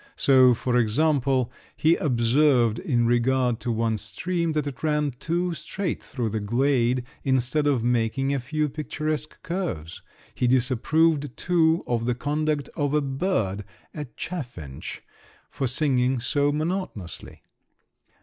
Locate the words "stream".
3.99-4.53